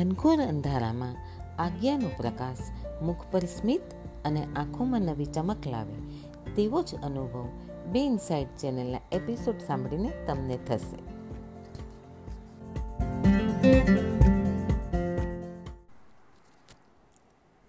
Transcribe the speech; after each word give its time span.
ઘનઘોર 0.00 0.40
અંધારામાં 0.40 1.16
આજ્ઞાનો 1.62 2.08
પ્રકાશ 2.16 2.58
મુખ 3.02 3.26
પર 3.30 3.44
સ્મિત 3.44 3.80
અને 4.24 4.46
આંખોમાં 4.56 5.00
નવી 5.00 5.24
ચમક 5.24 5.66
લાવે, 5.66 5.94
તેવો 6.54 6.82
જ 6.82 6.94
અનુભવ 6.94 7.48
બે 7.92 8.00
ઇનસાઇડ 8.00 8.46
ચેનલના 8.60 9.00
એપિસોડ 9.12 9.58
સાંભળીને 9.58 10.26
તમને 10.26 10.56
થશે. 10.56 10.98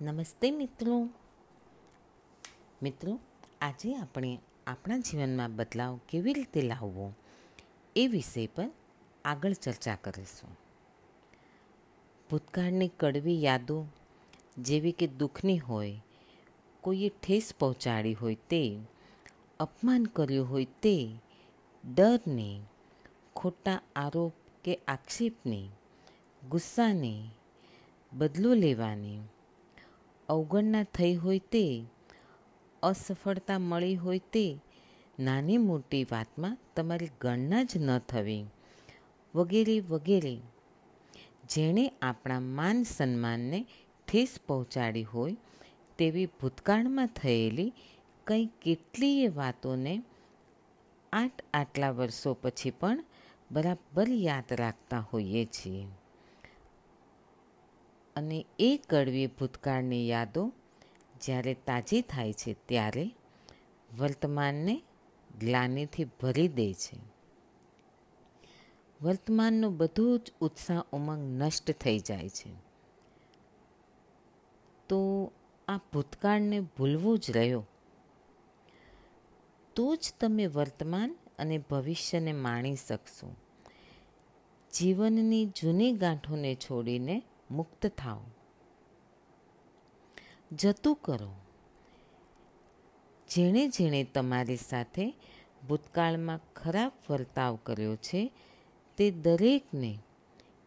નમસ્તે 0.02 0.52
મિત્રો. 0.52 1.10
મિત્રો, 2.84 3.20
આજે 3.62 3.96
આપણે 3.96 4.40
આપણા 4.68 4.98
જીવનમાં 4.98 5.56
બદલાવ 5.56 6.00
કેવી 6.10 6.34
રીતે 6.34 6.62
લાવવો 6.62 7.14
એ 7.96 8.08
વિષય 8.08 8.48
પર 8.48 8.72
આગળ 9.26 9.54
ચર્ચા 9.54 9.96
કરીશું. 9.96 10.61
ભૂતકાળની 12.32 12.88
કડવી 12.88 13.44
યાદો 13.44 13.88
જેવી 14.58 14.92
કે 14.92 15.08
દુઃખની 15.08 15.58
હોય, 15.58 16.02
કોઈએ 16.82 17.10
ઠેસ 17.10 17.54
પહોંચાડી 17.60 18.14
હોય 18.14 18.36
તે, 18.36 18.80
અપમાન 19.60 20.04
કર્યું 20.04 20.50
હોય 20.50 20.66
તે, 20.82 21.16
ડરને, 21.86 22.62
ખોટા 23.36 23.82
આરોપ 23.96 24.32
કે 24.64 24.80
આક્ષેપને, 24.88 25.70
ગુસ્સાને 26.50 27.30
બદલો 28.14 28.54
લેવાની, 28.54 29.20
અવગણના 30.30 30.84
થઈ 30.84 31.16
હોય 31.16 31.40
તે, 31.40 31.86
અસફળતા 32.84 33.60
મળી 33.60 33.96
હોય 33.96 34.18
તે, 34.18 34.58
નાની 35.20 35.58
મોટી 35.58 36.04
વાતમાં 36.04 36.58
તમારી 36.76 37.12
ગણના 37.22 37.64
જ 37.64 37.78
ન 37.78 37.98
થવી, 37.98 38.46
વગેરે 39.36 39.80
વગેરે. 39.80 40.42
જેણે 41.56 41.92
આપણા 42.02 42.40
માન 42.40 42.84
સન્માનને 42.84 43.66
ઠેસ 44.08 44.40
પહોંચાડી 44.48 45.04
હોય 45.04 45.36
તેવી 45.98 46.26
ભૂતકાળમાં 46.26 47.08
થયેલી 47.08 47.74
કંઈ 48.28 48.46
કેટલીય 48.62 49.30
વાતોને 49.30 50.04
આઠ 51.14 51.44
આટલા 51.54 51.90
વર્ષો 51.90 52.34
પછી 52.34 52.72
પણ 52.72 53.04
બરાબર 53.52 54.10
યાદ 54.10 54.54
રાખતા 54.54 55.00
હોઈએ 55.14 55.46
છીએ. 55.46 55.88
અને 58.16 58.46
એ 58.60 58.80
કડવી 58.90 59.28
ભૂતકાળની 59.28 60.10
યાદો 60.10 60.52
જ્યારે 61.22 61.54
તાજી 61.54 62.02
થાય 62.02 62.34
છે 62.34 62.54
ત્યારે 62.54 63.06
વર્તમાનને 63.98 64.82
ગ્લાનીથી 65.40 66.04
ભરી 66.22 66.48
દે 66.48 66.74
છે. 66.74 66.98
વર્તમાનનો 69.02 69.70
બધો 69.70 70.18
જ 70.18 70.32
ઉત્સાહ 70.42 70.84
ઉમંગ 70.92 71.44
નષ્ટ 71.44 71.72
થઈ 71.72 72.00
જાય 72.00 72.30
છે. 72.30 72.54
તો 74.90 75.32
આ 75.68 75.78
ભૂતકાળને 75.78 76.60
ભૂલવું 76.60 77.20
જ 77.20 77.32
રહ્યો. 77.32 77.68
તો 79.76 79.96
જ 79.96 80.14
તમે 80.20 80.46
વર્તમાન 80.46 81.16
અને 81.40 81.58
ભવિષ્યને 81.58 82.34
માણી 82.34 82.76
શકશો. 82.76 83.36
જીવનની 84.74 85.46
જૂની 85.46 85.92
ગાંઠોને 85.92 86.56
છોડીને 86.56 87.24
મુક્ત 87.52 87.88
થાઓ. 87.88 88.22
જતું 90.52 90.96
કરો. 90.96 91.34
જેણે 93.30 93.68
જેણે 93.68 94.04
તમારી 94.04 94.56
સાથે 94.56 95.14
ભૂતકાળમાં 95.68 96.40
ખરાબ 96.56 96.92
વર્તાવ 97.10 97.60
કર્યો 97.64 97.96
છે 97.96 98.32
તે 99.02 99.12
દરેકને 99.12 100.00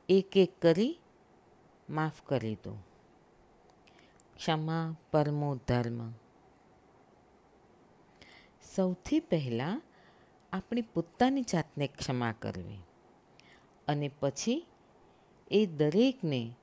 એક 0.09 0.37
એક 0.37 0.63
કરી 0.63 0.99
માફ 1.91 2.23
કરી 2.27 2.55
દો. 2.55 2.77
ક્ષમા, 4.37 4.97
પરમો 5.11 5.57
ધર્મ. 5.57 6.13
સૌથી 8.75 9.21
પહેલાં 9.21 9.83
આપણી 10.53 10.81
પોતાની 10.81 11.43
જાતને 11.43 11.87
ક્ષમા 11.87 12.35
કરવી 12.39 12.79
અને 13.89 14.11
પછી 14.21 14.67
એ 15.51 15.67
દરેકને 15.67 16.55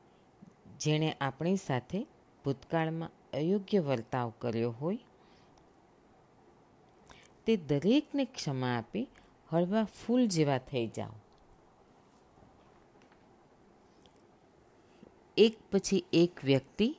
જેણે 0.79 1.16
આપણી 1.22 1.56
સાથે 1.56 2.07
ભૂતકાળમાં 2.46 3.09
અયોગ્ય 3.34 3.79
વર્તાવ 3.79 4.34
કર્યો 4.40 4.72
હોય, 4.72 5.00
તે 7.46 7.57
દરેકને 7.57 8.25
ક્ષમા 8.25 8.78
આપી 8.78 9.07
હળવા 9.51 9.84
ફૂલ 9.84 10.28
જેવા 10.28 10.57
થઈ 10.57 10.88
જાઓ. 10.88 11.12
એક 15.41 15.57
પછી 15.72 16.06
એક 16.13 16.46
વ્યક્તિ 16.46 16.96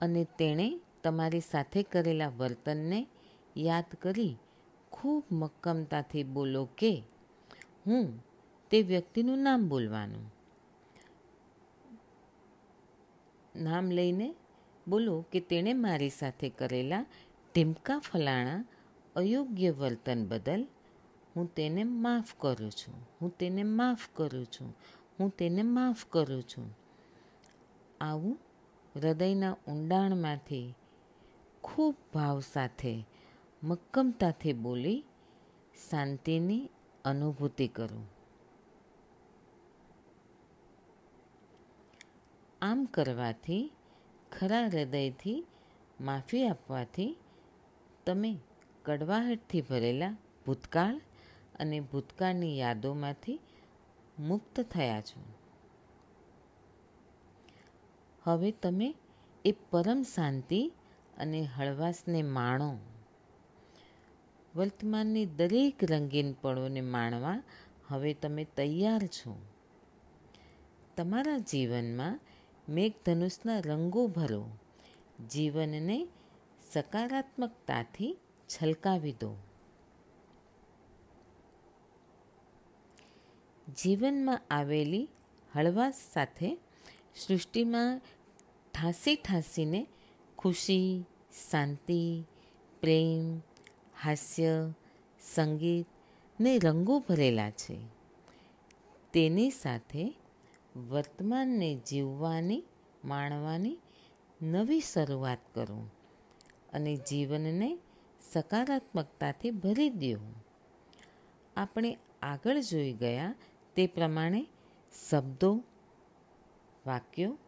અને 0.00 0.26
તેણે 0.38 0.80
તમારી 1.04 1.40
સાથે 1.40 1.82
કરેલા 1.82 2.28
વર્તનને 2.28 3.06
યાદ 3.56 3.84
કરી 4.02 4.36
ખૂબ 4.92 5.24
મક્કમતાથી 5.32 6.22
બોલો 6.22 6.68
કે, 6.78 7.02
હું 7.86 8.24
તે 8.70 8.82
વ્યક્તિનું 8.82 9.38
નામ 9.38 9.68
બોલવાનું. 9.68 10.34
નામ 13.56 13.90
લઈને 13.90 14.34
બોલો 14.88 15.24
કે, 15.32 15.40
તેણે 15.40 15.72
મારી 15.72 16.10
સાથે 16.10 16.48
કરેલા 16.48 17.06
ટીમકા 17.54 17.98
ફલાણા 17.98 18.64
અયોગ્ય 19.16 19.70
વર્તન 19.70 20.26
બદલ 20.26 20.66
હું 21.36 21.54
તેને 21.54 21.84
માફ 21.84 22.34
કરું 22.38 22.70
છું. 22.70 23.08
હું 23.20 23.36
તેને 23.38 23.62
માફ 23.62 24.08
કરું 24.14 24.46
છું. 24.46 24.76
હું 25.20 25.30
તેને 25.30 25.62
માફ 25.62 26.06
કરું 26.06 26.42
છું. 26.42 26.79
આવું 28.00 28.38
હૃદયના 28.96 29.52
ઊંડાણમાંથી 29.52 30.74
ખૂબ 31.62 31.94
ભાવ 32.14 32.40
સાથે, 32.40 33.04
મક્કમતાથી 33.62 34.52
બોલી 34.52 35.04
શાંતિની 35.90 36.70
અનુભૂતિ 37.04 37.68
કરું. 37.68 38.06
આમ 42.62 42.84
કરવાથી, 42.84 43.72
ખરા 44.38 44.66
હૃદયથી 44.66 45.46
માફી 46.00 46.46
આપવાથી 46.46 47.16
તમે 48.06 48.38
કડવાહટથી 48.84 49.60
ભરેલા 49.60 50.16
ભૂતકાળ 50.46 51.00
અને 51.60 51.80
ભૂતકાળની 51.80 52.58
યાદોમાંથી 52.58 53.40
મુક્ત 54.18 54.60
થયા 54.60 55.00
છો. 55.00 55.39
હવે 58.24 58.50
તમે 58.50 58.94
એ 59.44 59.54
પરમ 59.70 60.02
શાંતિ 60.02 60.72
અને 61.18 61.42
હળવાશને 61.42 62.22
માણો. 62.22 62.78
વર્તમાનની 64.56 65.26
દરેક 65.26 65.92
રંગીન 65.92 66.32
પળોને 66.32 66.80
માણવા 66.80 67.42
હવે 67.88 68.14
તમે 68.14 68.44
તૈયાર 68.44 69.06
છો. 69.06 69.42
તમારા 70.96 71.38
જીવનમાં 71.38 72.20
મેઘધનુષના 72.68 73.58
રંગો 73.58 74.06
ભરો. 74.06 74.48
જીવનને 75.30 76.08
સકારાત્મકતાથી 76.72 78.16
છલકાવી 78.48 79.12
દો. 79.12 79.36
જીવનમાં 83.82 84.42
આવેલી 84.50 85.08
હળવાશ 85.54 85.94
સાથે 86.12 86.58
સૃષ્ટિમાં 87.16 88.00
ઠાંસી 88.74 89.16
ઠાંસીને 89.16 89.86
ખુશી, 90.38 91.04
શાંતિ, 91.50 92.24
પ્રેમ, 92.80 93.38
હાસ્ય, 94.02 94.72
સંગીત 95.34 95.86
ને 96.40 96.58
રંગો 96.58 96.98
ભરેલા 96.98 97.50
છે. 97.50 97.76
તેની 99.12 99.50
સાથે 99.50 100.14
વર્તમાનને 100.88 101.74
જીવવાની, 101.74 102.64
માણવાની 103.04 103.78
નવી 104.42 104.80
શરૂઆત 104.80 105.38
કરો 105.54 105.86
અને 106.72 106.96
જીવનને 106.96 107.78
સકારાત્મકતાથી 108.32 109.50
ભરી 109.50 109.90
દો 109.90 110.18
આપણે 111.56 111.98
આગળ 112.22 112.60
જોઈ 112.60 112.92
ગયા 112.92 113.34
તે 113.76 113.86
પ્રમાણે 113.86 114.46
શબ્દો 115.10 115.62
વાક્યો 116.86 117.38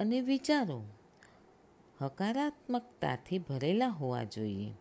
અને 0.00 0.20
વિચારો. 0.20 0.82
હકારાત્મકતાથી 2.00 3.38
ભરેલા 3.38 3.88
હોવા 3.88 4.24
જોઈએ, 4.24 4.72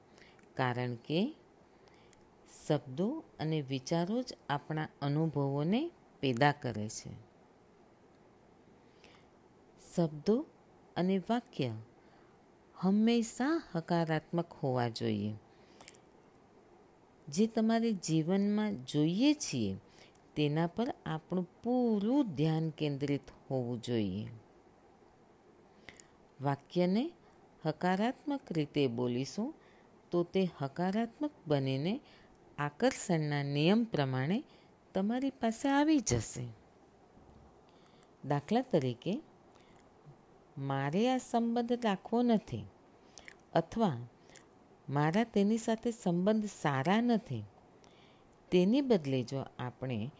કારણ 0.53 0.95
કે 0.95 1.35
શબ્દો 2.67 3.23
અને 3.39 3.61
વિચારો 3.61 4.21
જ 4.21 4.33
આપણા 4.49 4.87
અનુભવોને 5.01 5.91
પેદા 6.19 6.51
કરે 6.51 6.89
છે. 6.89 7.11
શબ્દો 9.95 10.45
અને 10.95 11.17
વાક્ય 11.17 11.71
હંમેશા 12.75 13.63
હકારાત્મક 13.75 14.53
હોવા 14.53 14.89
જોઈએ. 14.89 15.33
જે 17.27 17.47
તમારે 17.47 17.91
જીવનમાં 17.91 18.85
જોઈએ 18.85 19.33
છીએ, 19.33 19.75
તેના 20.35 20.67
પર 20.67 20.93
આપણું 21.05 21.47
પૂરું 21.63 22.35
ધ્યાન 22.35 22.69
કેન્દ્રિત 22.69 23.21
હોવું 23.53 23.81
જોઈએ. 23.81 24.27
વાક્યને 26.41 27.11
હકારાત્મક 27.65 28.51
રીતે 28.51 28.87
બોલીશું 28.87 29.53
તો 30.11 30.23
તે 30.23 30.41
હકારાત્મક 30.61 31.31
બનીને 31.47 31.93
આકર્ષણના 32.57 33.43
નિયમ 33.43 33.83
પ્રમાણે 33.83 34.43
તમારી 34.93 35.29
પાસે 35.29 35.69
આવી 35.69 35.99
જશે. 35.99 36.47
દાખલા 38.25 38.61
તરીકે, 38.61 39.13
મારે 40.57 41.09
આ 41.09 41.17
સંબંધ 41.17 41.73
રાખવો 41.83 42.21
નથી 42.21 42.65
અથવા, 43.53 43.97
મારા 44.89 45.23
તેની 45.23 45.57
સાથે 45.57 45.91
સંબંધ 45.91 46.45
સારા 46.61 47.01
નથી 47.01 47.43
તેની 48.51 48.81
બદલે 48.81 49.23
જો 49.23 49.45
આપણે 49.59 50.11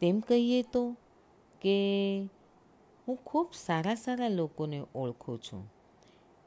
તેમ 0.00 0.20
કહીએ 0.20 0.62
તો 0.62 0.96
કે 1.60 1.76
હું 3.08 3.16
ખૂબ 3.16 3.52
સારા 3.54 3.94
સારા 3.94 4.28
લોકોને 4.28 4.84
ઓળખું 4.94 5.42
છું 5.42 5.72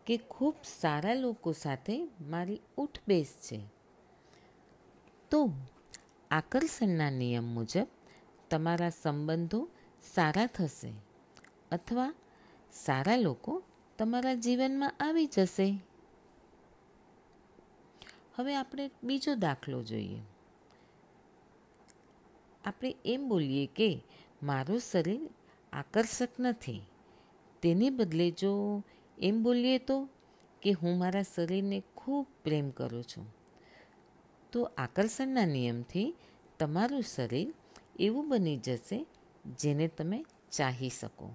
કે 0.06 0.18
ખૂબ 0.18 0.56
સારા 0.80 1.14
લોકો 1.14 1.52
સાથે 1.52 2.10
મારી 2.22 2.62
ઉઠબેસ 2.78 3.34
છે. 3.42 3.60
તો 5.32 5.50
આકર્ષણના 6.32 7.10
નિયમ 7.10 7.44
મુજબ 7.44 7.88
તમારા 8.50 8.90
સંબંધો 8.90 9.68
સારા 10.04 10.46
થશે 10.46 10.94
અથવા 11.72 12.14
સારા 12.74 13.18
લોકો 13.18 13.64
તમારા 13.98 14.34
જીવનમાં 14.34 14.96
આવી 15.00 15.26
જશે. 15.26 15.80
હવે 18.36 18.56
આપણે 18.56 18.90
બીજો 19.04 19.36
દાખલો 19.36 19.84
જોઈએ. 19.84 20.22
આપણે 22.66 22.96
એમ 23.06 23.30
બોલીએ 23.30 23.66
કે 23.66 24.04
મારું 24.44 24.80
શરીર 24.80 25.30
આકર્ષક 25.76 26.30
નથી. 26.40 26.82
તેને 27.62 27.90
બદલે 27.90 28.28
જો 28.32 28.52
એમ 29.18 29.44
બોલીએ 29.44 29.78
તો 29.78 30.10
કે 30.62 30.72
હું 30.72 30.98
મારા 30.98 31.24
શરીરને 31.24 31.84
ખૂબ 31.96 32.28
પ્રેમ 32.44 32.70
કરું 32.70 33.04
છું. 33.04 33.28
તો 34.52 34.60
આકર્ષણના 34.78 35.46
નિયમથી 35.46 36.16
તમારું 36.60 37.02
શરીર 37.02 37.54
એવું 38.00 38.30
બની 38.30 38.58
જશે 38.58 39.06
જેને 39.60 39.88
તમે 39.88 40.26
ચાહી 40.52 40.90
શકો. 40.90 41.30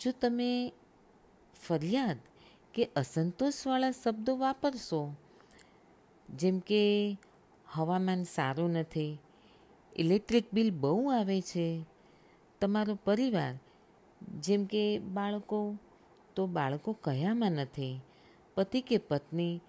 જો 0.00 0.10
તમે 0.20 0.72
ફરિયાદ 1.66 2.18
કે 2.74 2.88
અસંતોષવાળા 2.96 3.90
શબ્દો 3.90 4.36
વાપરશો, 4.36 5.00
જેમ 6.28 6.58
કે 6.58 6.82
હવામાન 7.72 8.22
સારું 8.24 8.70
નથી 8.70 9.18
ઇલેક્ટ્રિક 9.96 10.44
બિલ 10.52 10.70
બહુ 10.70 11.10
આવે 11.10 11.40
છે. 11.40 11.84
તમારો 12.60 12.98
પરિવાર, 13.04 13.58
જેમ 14.38 14.64
કે 14.64 14.98
બાળકો, 14.98 15.76
તો 16.34 16.46
બાળકો 16.46 16.92
કયામાં 16.92 17.52
નથી? 17.52 18.00
પતિ 18.54 18.80
કે 18.80 18.98
પત્ની 18.98 19.60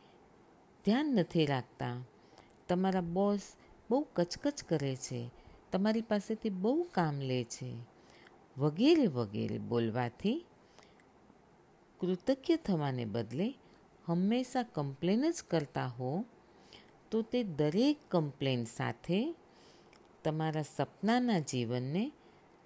ધ્યાન 0.86 1.06
નથી 1.06 1.46
રાખતા. 1.46 2.04
તમારા 2.68 3.02
બોસ 3.02 3.40
બહુ 3.90 4.08
કચકચ 4.14 4.64
કરે 4.64 4.96
છે. 4.96 5.30
તમારી 5.72 6.02
પાસેથી 6.02 6.50
બહુ 6.50 6.88
કામ 6.92 7.20
લે 7.22 7.44
છે. 7.44 7.76
વગેરે 8.58 9.08
વગેરે 9.08 9.58
બોલવાથી 9.58 10.46
કૃતજ્ઞ 12.00 12.56
થવાને 12.56 13.06
બદલે 13.06 13.54
હંમેશા 14.06 14.64
કમ્પ્લેન 14.64 15.32
જ 15.32 15.44
કરતા 15.44 15.86
હો, 15.86 16.26
તો 17.12 17.22
તે 17.22 17.44
દરેક 17.44 17.98
કમ્પ્લેન 18.10 18.64
સાથે 18.64 19.36
તમારા 20.24 20.62
સપનાના 20.62 21.40
જીવનને 21.40 22.12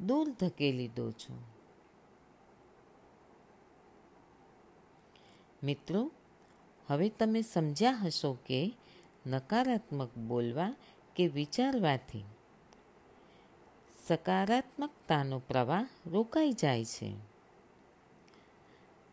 દૂર 0.06 0.30
ધકેલી 0.30 0.88
દો 0.88 1.12
છો. 1.12 1.42
મિત્રો, 5.64 6.12
હવે 6.88 7.10
તમે 7.10 7.42
સમજ્યા 7.42 7.92
હશો 7.92 8.38
કે 8.46 8.74
નકારાત્મક 9.26 10.16
બોલવા 10.16 10.76
કે 11.16 11.28
વિચારવાથી 11.28 12.24
સકારાત્મકતાનો 14.08 15.40
પ્રવાહ 15.40 15.88
રોકાઈ 16.06 16.52
જાય 16.52 16.86
છે. 16.86 17.14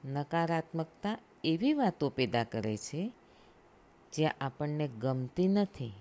નકારાત્મકતા 0.04 1.18
એવી 1.44 1.72
વાતો 1.72 2.08
પેદા 2.08 2.44
કરે 2.44 2.76
છે 2.76 3.12
જે 4.12 4.26
આપણને 4.26 4.88
ગમતી 4.88 5.48
નથી. 5.48 5.92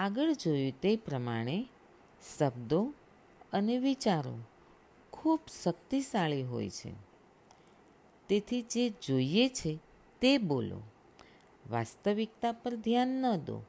આગળ 0.00 0.32
જોયું 0.32 0.80
તે 0.80 0.96
પ્રમાણે 0.96 1.66
શબ્દો 2.38 2.92
અને 3.52 3.78
વિચારો 3.78 4.38
ખૂબ 5.12 5.40
શક્તિશાળી 5.64 6.42
હોય 6.42 6.70
છે. 6.70 6.92
તેથી 8.28 8.62
જે 8.62 8.90
જોઈએ 8.90 9.48
છે 9.48 9.78
તે 10.20 10.38
બોલો. 10.38 10.82
વાસ્તવિકતા 11.70 12.52
પર 12.52 12.76
ધ્યાન 12.76 13.08
ન 13.08 13.36
દો. 13.36 13.62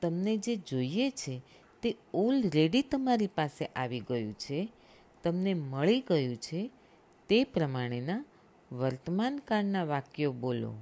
તમને 0.00 0.36
જે 0.36 0.56
જોઈએ 0.56 1.10
છે 1.10 1.42
તે 1.82 1.96
ઓલરેડી 2.14 2.82
તમારી 2.82 3.26
પાસે 3.26 3.66
આવી 3.66 4.00
ગયું 4.00 4.32
છે, 4.32 4.68
તમને 5.22 5.54
મળી 5.54 6.00
ગયું 6.00 6.36
છે 6.36 6.70
તે 7.28 7.44
પ્રમાણેના 7.44 8.24
વર્તમાનકાળના 8.72 9.84
વાક્યો 9.84 10.32
બોલો. 10.32 10.74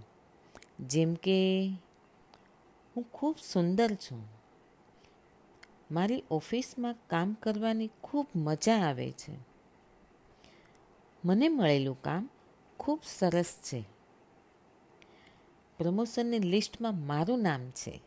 જેમ 0.80 1.14
કે 1.14 1.70
હું 2.96 3.12
ખૂબ 3.12 3.36
સુંદર 3.52 3.94
છું. 3.94 4.28
મારી 5.90 6.24
ઓફિસમાં 6.30 6.94
કામ 7.06 7.34
કરવાની 7.34 7.90
ખૂબ 8.02 8.26
મજા 8.36 8.76
આવે 8.76 9.12
છે. 9.12 9.38
મને 11.24 11.48
મળેલું 11.48 12.02
કામ 12.02 12.28
ખૂબ 12.78 13.00
સરસ 13.04 13.58
છે. 13.62 13.84
પ્રમોશનની 15.78 16.38
લિસ્ટમાં 16.38 17.06
મારું 17.06 17.42
નામ 17.42 17.70
છે. 17.70 18.00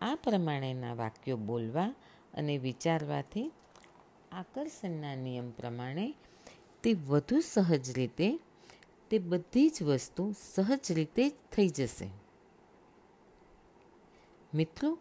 આ 0.00 0.14
પ્રમાણેના 0.14 0.94
વાક્યો 0.94 1.36
બોલવા 1.36 1.94
અને 2.34 2.58
વિચારવાથી 2.58 3.52
આકર્ષણના 4.32 5.14
નિયમ 5.14 5.50
પ્રમાણે 5.50 6.14
તે 6.82 6.92
વધુ 6.92 7.40
સહજ 7.40 7.90
રીતે, 7.90 8.38
તે 9.10 9.18
બધી 9.18 9.68
જ 9.68 9.82
વસ્તુ 9.82 10.34
સહજ 10.54 10.92
રીતે 10.92 11.28
થઈ 11.28 11.68
જશે. 11.68 12.21
મિત્રો, 14.54 14.98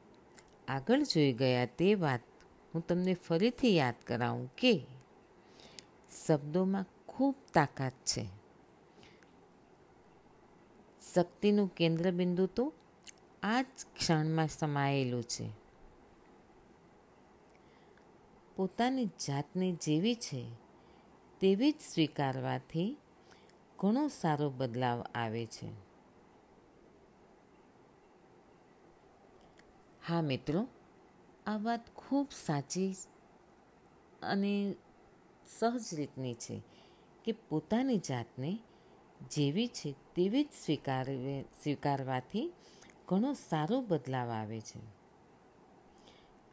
આગળ 0.67 1.03
જોઈ 1.03 1.33
ગયા 1.33 1.65
તે 1.65 1.95
વાત 1.95 2.19
હું 2.73 2.87
તમને 2.87 3.13
ફરીથી 3.13 3.75
યાદ 3.75 3.95
કરાવું 4.07 4.55
કે 4.55 4.81
શબ્દોમાં 6.25 6.85
ખૂબ 7.07 7.35
તાકાત 7.53 7.93
છે. 8.05 8.25
શક્તિનું 11.13 11.75
કેન્દ્રબિંદુ 11.75 12.45
તો 12.45 12.73
આ 13.43 13.61
જ 13.61 13.65
ક્ષણમાં 13.95 14.47
સમાયેલું 14.47 15.23
છે. 15.23 15.49
પોતાની 18.55 19.05
જાતને 19.05 19.71
જેવી 19.71 20.15
છે 20.15 20.45
તેવી 21.39 21.71
જ 21.71 21.75
સ્વીકારવાથી 21.93 22.97
ઘણો 23.79 24.07
સારો 24.07 24.49
બદલાવ 24.49 25.01
આવે 25.15 25.45
છે. 25.45 25.90
હા, 30.07 30.21
મિત્રો. 30.21 30.67
આ 31.45 31.57
વાત 31.57 31.95
ખૂબ 31.95 32.27
સાચી 32.45 32.95
અને 34.21 34.75
સહજ 35.59 35.95
રીતની 35.95 36.33
છે 36.33 36.61
કે 37.25 37.31
પોતાની 37.31 37.97
જાતને 37.97 38.59
જેવી 39.29 39.67
છે 39.67 39.95
તેવી 40.15 40.43
જ 40.43 40.47
સ્વીકારવે, 40.65 41.41
સ્વીકારવાથી 41.41 42.51
ઘણો 43.07 43.33
સારો 43.33 43.81
બદલાવ 43.81 44.29
આવે 44.29 44.61
છે. 44.61 44.79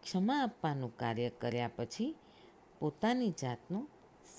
ક્ષમા 0.02 0.42
આપવાનું 0.42 0.96
કાર્ય 0.96 1.30
કર્યા 1.30 1.70
પછી 1.76 2.14
પોતાની 2.80 3.30
જાતનો 3.30 3.88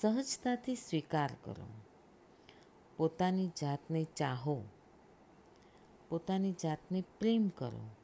સહજતાથી 0.00 0.74
સ્વીકાર 0.74 1.30
કરો. 1.44 1.66
પોતાની 2.96 3.48
જાતને 3.48 4.04
ચાહો. 4.04 4.64
પોતાની 6.08 6.52
જાતને 6.52 7.04
પ્રેમ 7.20 7.48
કરો. 7.48 7.99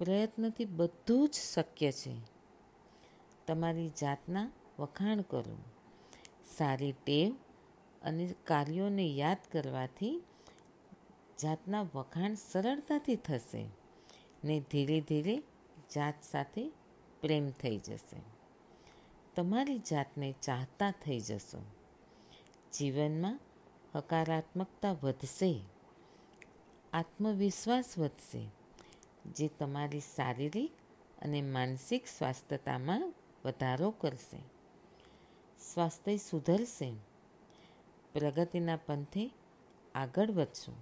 પ્રયત્નથી 0.00 0.64
બધું 0.64 1.28
જ 1.28 1.32
શક્ય 1.32 1.92
છે. 1.92 2.16
તમારી 3.46 3.88
જાતના 3.88 4.50
વખાણ 4.78 5.20
કરો. 5.20 5.56
સારી 6.56 6.92
ટેવ 6.92 7.34
અને 8.02 8.34
કાર્યોને 8.44 9.06
યાદ 9.06 9.36
કરવાથી 9.52 10.22
જાતના 11.42 11.82
વખાણ 11.82 12.34
સરળતાથી 12.34 13.16
થશે 13.16 13.68
ને 14.44 14.60
ધીરે 14.70 15.00
ધીરે 15.00 15.42
જાત 15.94 16.14
સાથે 16.22 16.72
પ્રેમ 17.20 17.50
થઈ 17.50 17.78
જશે. 17.78 18.16
તમારી 19.36 19.78
જાતને 19.78 20.34
ચાહતા 20.42 20.90
થઈ 20.90 21.20
જશો. 21.20 21.62
જીવનમાં 22.78 23.40
હકારાત્મકતા 23.94 24.92
વધશે. 24.92 25.60
આત્મવિશ્વાસ 26.92 27.98
વધશે. 27.98 28.59
જે 29.26 29.48
તમારી 29.48 30.00
શારીરિક 30.00 30.72
અને 31.22 31.42
માનસિક 31.42 32.06
સ્વાસ્થ્યતામાં 32.06 33.14
વધારો 33.44 33.90
કરશે. 33.90 34.38
સ્વાસ્થ્ય 35.72 36.16
સુધરશે. 36.16 36.92
પ્રગતિના 38.12 38.76
પંથે 38.76 39.30
આગળ 39.94 40.30
વધશો. 40.30 40.72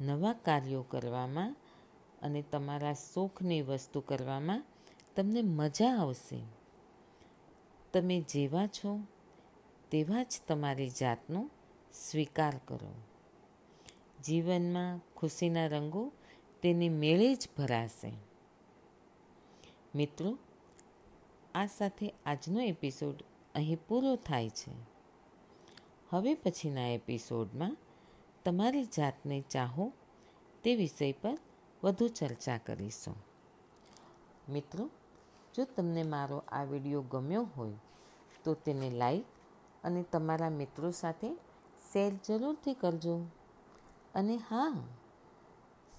નવા 0.00 0.32
કાર્યો 0.32 0.82
કરવામાં 0.82 1.56
અને 2.22 2.42
તમારા 2.42 2.92
શોખની 2.92 3.62
વસ્તુ 3.62 4.00
કરવામાં 4.00 4.64
તમને 5.16 5.42
મજા 5.42 5.96
આવશે. 5.96 6.42
તમે 7.92 8.20
જેવા 8.20 8.66
છો 8.66 9.00
તેવા 9.90 10.22
જ 10.22 10.40
તમારી 10.48 10.90
જાતનો 10.90 11.50
સ્વીકાર 11.94 12.60
કરો. 12.64 12.94
જીવનમાં 14.24 15.00
ખુશીના 15.16 15.66
રંગો 15.66 16.12
તેની 16.64 16.88
મેળે 16.88 17.34
જ 17.34 17.48
ભરાશે. 17.58 18.12
મિત્રો, 19.94 20.38
આ 21.54 21.66
સાથે 21.66 22.14
આજનો 22.26 22.60
એપિસોડ 22.60 23.14
અહીં 23.54 23.78
પૂરો 23.88 24.16
થાય 24.16 24.48
છે. 24.48 24.72
હવે 26.10 26.34
પછીના 26.34 26.86
એપિસોડમાં 26.88 27.76
તમારી 28.44 28.84
જાતને 28.84 29.44
ચાહો 29.50 29.92
તે 30.62 30.76
વિષય 30.76 31.12
પર 31.12 31.38
વધુ 31.84 32.08
ચર્ચા 32.08 32.58
કરીશું. 32.58 33.16
મિત્રો, 34.48 34.90
જો 35.54 35.64
તમને 35.64 36.02
મારો 36.02 36.38
આ 36.48 36.64
વીડિયો 36.64 37.02
ગમ્યો 37.02 37.48
હોય, 37.56 37.72
તો 38.44 38.54
તેને 38.54 38.90
લાઈક 38.90 39.24
અને 39.84 40.02
તમારા 40.02 40.50
મિત્રો 40.50 40.90
સાથે 40.90 41.34
શેર 41.92 42.12
જરૂરથી 42.28 42.74
કરજો. 42.74 43.26
અને 44.14 44.36
હા 44.36 44.82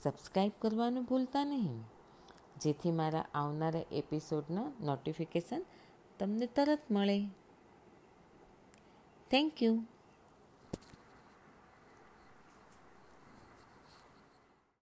સબસ્ક્રાઈબ 0.06 0.52
કરવાનું 0.60 1.04
ભૂલતા 1.04 1.46
નહીં. 1.46 1.84
જેથી 2.62 2.92
મારા 2.92 3.26
આવનારા 3.34 3.82
એપિસોડના 3.92 4.72
નોટિફિકેશન 4.82 5.66
તમને 6.20 6.46
તરત 6.46 6.80
મળે. 6.92 7.26
Thank 9.32 9.64
you 9.64 9.84